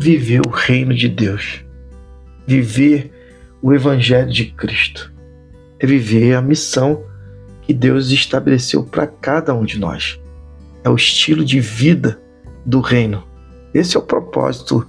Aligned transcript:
viver 0.00 0.40
o 0.46 0.48
reino 0.48 0.94
de 0.94 1.08
Deus, 1.08 1.62
viver 2.46 3.12
o 3.60 3.74
Evangelho 3.74 4.32
de 4.32 4.46
Cristo, 4.46 5.12
é 5.78 5.86
viver 5.86 6.34
a 6.34 6.40
missão 6.40 7.04
que 7.60 7.74
Deus 7.74 8.10
estabeleceu 8.10 8.82
para 8.82 9.06
cada 9.06 9.54
um 9.54 9.62
de 9.62 9.78
nós. 9.78 10.18
É 10.82 10.88
o 10.88 10.96
estilo 10.96 11.44
de 11.44 11.60
vida 11.60 12.18
do 12.64 12.80
reino. 12.80 13.22
Esse 13.74 13.94
é 13.94 14.00
o 14.00 14.02
propósito 14.02 14.88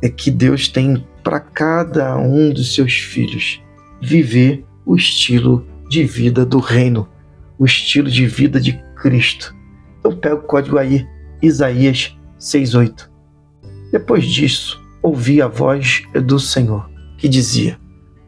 é 0.00 0.08
que 0.08 0.30
Deus 0.30 0.68
tem 0.68 1.04
para 1.24 1.40
cada 1.40 2.16
um 2.16 2.50
dos 2.50 2.76
seus 2.76 2.94
filhos 2.94 3.60
viver 4.00 4.64
o 4.86 4.94
estilo 4.94 5.66
de 5.88 6.04
vida 6.04 6.46
do 6.46 6.60
reino, 6.60 7.08
o 7.58 7.64
estilo 7.64 8.08
de 8.08 8.24
vida 8.28 8.60
de 8.60 8.80
Cristo. 8.94 9.52
Então 9.98 10.16
pega 10.16 10.36
o 10.36 10.42
código 10.42 10.78
aí, 10.78 11.04
Isaías 11.42 12.16
6:8. 12.38 13.13
Depois 13.94 14.26
disso, 14.26 14.84
ouvi 15.00 15.40
a 15.40 15.46
voz 15.46 16.02
do 16.24 16.40
Senhor, 16.40 16.90
que 17.16 17.28
dizia: 17.28 17.78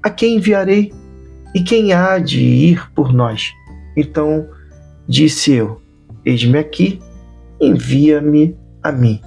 A 0.01 0.09
quem 0.09 0.37
enviarei? 0.37 0.93
E 1.53 1.61
quem 1.61 1.93
há 1.93 2.21
de 2.21 2.41
ir 2.41 2.89
por 2.93 3.13
nós? 3.13 3.51
Então 3.97 4.49
disse 5.09 5.51
eu: 5.51 5.83
Eis-me 6.25 6.57
aqui, 6.57 7.01
envia-me 7.61 8.57
a 8.81 8.93
mim. 8.93 9.21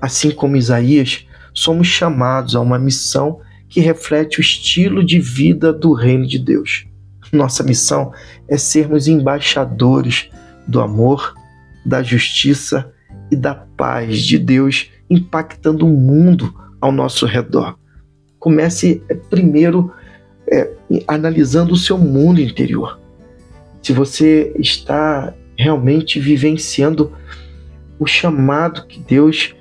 Assim 0.00 0.30
como 0.30 0.56
Isaías, 0.56 1.26
somos 1.52 1.88
chamados 1.88 2.54
a 2.54 2.60
uma 2.60 2.78
missão 2.78 3.40
que 3.68 3.80
reflete 3.80 4.38
o 4.38 4.42
estilo 4.42 5.04
de 5.04 5.18
vida 5.18 5.72
do 5.72 5.94
reino 5.94 6.28
de 6.28 6.38
Deus. 6.38 6.86
Nossa 7.32 7.64
missão 7.64 8.12
é 8.48 8.56
sermos 8.56 9.08
embaixadores 9.08 10.30
do 10.64 10.80
amor, 10.80 11.34
da 11.84 12.04
justiça 12.04 12.88
e 13.32 13.34
da 13.34 13.52
paz 13.52 14.22
de 14.22 14.38
Deus, 14.38 14.92
impactando 15.08 15.86
o 15.86 15.88
mundo 15.88 16.54
ao 16.80 16.92
nosso 16.92 17.26
redor. 17.26 17.78
Comece 18.38 19.02
é, 19.08 19.14
primeiro 19.14 19.92
é, 20.50 20.70
analisando 21.06 21.74
o 21.74 21.76
seu 21.76 21.98
mundo 21.98 22.40
interior. 22.40 22.98
Se 23.82 23.92
você 23.92 24.52
está 24.58 25.34
realmente 25.56 26.20
vivenciando 26.20 27.12
o 27.98 28.06
chamado 28.06 28.86
que 28.86 29.00
Deus 29.00 29.54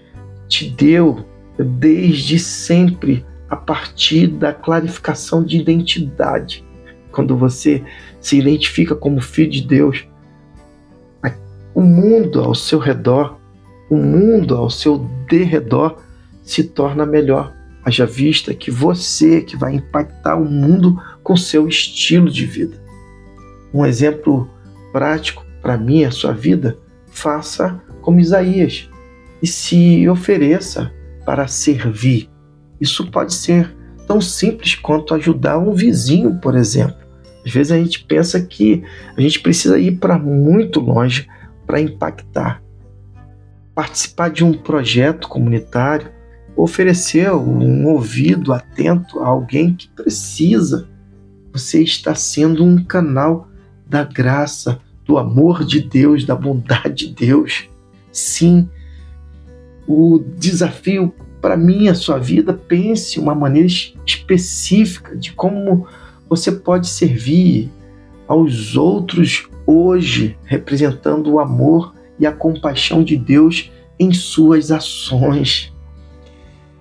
te 0.48 0.70
deu 0.70 1.26
desde 1.58 2.38
sempre 2.38 3.26
a 3.50 3.56
partir 3.56 4.28
da 4.28 4.54
clarificação 4.54 5.44
de 5.44 5.58
identidade. 5.58 6.66
Quando 7.12 7.38
você 7.38 7.82
se 8.20 8.38
identifica 8.38 8.94
como 8.94 9.22
filho 9.22 9.50
de 9.50 9.62
Deus, 9.62 10.06
o 11.74 11.82
mundo 11.82 12.40
ao 12.40 12.56
seu 12.56 12.80
redor, 12.80 13.38
o 13.90 13.96
mundo 13.96 14.56
ao 14.56 14.70
seu 14.70 14.98
derredor 15.30 15.98
se 16.44 16.64
torna 16.64 17.06
melhor. 17.06 17.54
Haja 17.84 18.06
vista 18.06 18.54
que 18.54 18.72
você 18.72 19.42
que 19.42 19.56
vai 19.56 19.76
impactar 19.76 20.36
o 20.36 20.46
mundo 20.46 21.00
com 21.24 21.38
seu 21.38 21.68
estilo 21.68 22.30
de 22.30 22.46
vida. 22.46 22.82
Um 23.74 23.86
exemplo 23.86 24.50
prático 24.92 25.46
para 25.62 25.78
mim, 25.78 26.04
a 26.04 26.12
sua 26.12 26.32
vida, 26.32 26.78
faça 27.08 27.82
como 28.02 28.20
Isaías 28.20 28.90
e 29.42 29.48
se 29.48 30.08
ofereça 30.08 30.92
para 31.26 31.48
servir. 31.48 32.30
Isso 32.80 33.10
pode 33.10 33.34
ser 33.34 33.76
tão 34.08 34.22
simples 34.22 34.76
quanto 34.76 35.14
ajudar 35.14 35.58
um 35.58 35.74
vizinho, 35.74 36.40
por 36.40 36.56
exemplo. 36.56 36.98
Às 37.46 37.52
vezes 37.52 37.72
a 37.72 37.78
gente 37.78 38.04
pensa 38.04 38.42
que 38.42 38.84
a 39.16 39.22
gente 39.22 39.40
precisa 39.40 39.78
ir 39.78 40.00
para 40.00 40.18
muito 40.18 40.80
longe 40.80 41.28
para 41.66 41.80
impactar. 41.80 42.62
Participar 43.76 44.30
de 44.30 44.44
um 44.44 44.54
projeto 44.54 45.28
comunitário, 45.28 46.10
oferecer 46.56 47.32
um 47.32 47.86
ouvido 47.88 48.54
atento 48.54 49.20
a 49.20 49.28
alguém 49.28 49.74
que 49.74 49.90
precisa. 49.90 50.88
Você 51.52 51.84
está 51.84 52.16
sendo 52.16 52.64
um 52.64 52.82
canal 52.82 53.50
da 53.86 54.04
graça, 54.04 54.80
do 55.06 55.18
amor 55.18 55.64
de 55.64 55.82
Deus, 55.82 56.26
da 56.26 56.36
bondade 56.36 57.08
de 57.08 57.14
Deus. 57.14 57.70
Sim, 58.12 58.70
o 59.88 60.24
desafio 60.38 61.14
para 61.42 61.56
mim, 61.56 61.90
a 61.90 61.94
sua 61.94 62.18
vida, 62.18 62.54
pense 62.54 63.20
uma 63.20 63.36
maneira 63.36 63.68
específica 64.04 65.16
de 65.16 65.32
como 65.34 65.86
você 66.28 66.52
pode 66.52 66.88
servir 66.88 67.70
aos 68.28 68.76
outros 68.76 69.48
hoje, 69.68 70.36
representando 70.46 71.34
o 71.34 71.40
amor 71.40 71.94
e 72.20 72.26
a 72.26 72.32
compaixão 72.32 73.04
de 73.04 73.18
Deus 73.18 73.72
em 74.00 74.12
suas 74.14 74.72
ações. 74.72 75.74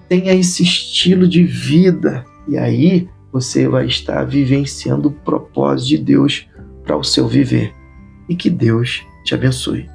Tenha 0.09 0.33
esse 0.33 0.63
estilo 0.63 1.27
de 1.27 1.45
vida 1.45 2.25
e 2.49 2.57
aí 2.57 3.09
você 3.33 3.69
vai 3.69 3.87
estar 3.87 4.25
vivenciando 4.25 5.09
o 5.09 5.13
propósito 5.13 5.89
de 5.89 5.99
Deus 5.99 6.47
para 6.85 6.97
o 6.97 7.03
seu 7.03 7.27
viver. 7.27 7.73
E 8.29 8.37
que 8.37 8.49
Deus 8.49 9.03
te 9.25 9.35
abençoe. 9.35 9.94